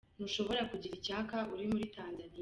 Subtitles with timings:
[0.17, 2.21] Ntushobora kugira icyaka uri muri Tizama.